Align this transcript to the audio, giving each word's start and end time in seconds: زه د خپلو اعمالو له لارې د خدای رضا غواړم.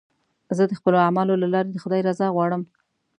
زه 0.57 0.63
د 0.67 0.71
خپلو 0.79 0.97
اعمالو 1.05 1.39
له 1.43 1.47
لارې 1.53 1.69
د 1.71 1.77
خدای 1.83 2.01
رضا 2.07 2.27
غواړم. 2.35 2.61